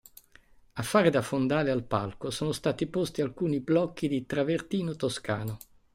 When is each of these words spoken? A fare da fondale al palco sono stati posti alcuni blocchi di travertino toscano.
A 0.73 0.81
fare 0.81 1.11
da 1.11 1.21
fondale 1.21 1.69
al 1.69 1.83
palco 1.83 2.31
sono 2.31 2.53
stati 2.53 2.87
posti 2.87 3.21
alcuni 3.21 3.59
blocchi 3.59 4.07
di 4.07 4.25
travertino 4.25 4.95
toscano. 4.95 5.59